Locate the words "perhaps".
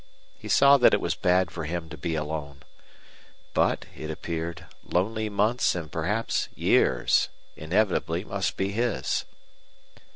5.91-6.49